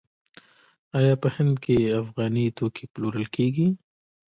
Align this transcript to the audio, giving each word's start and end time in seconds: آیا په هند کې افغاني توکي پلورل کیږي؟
آیا 0.97 1.13
په 1.21 1.27
هند 1.35 1.53
کې 1.63 1.93
افغاني 2.01 2.45
توکي 2.57 2.85
پلورل 2.93 3.25
کیږي؟ 3.35 3.67